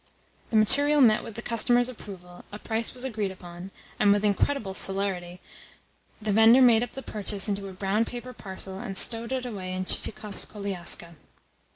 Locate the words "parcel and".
8.33-8.97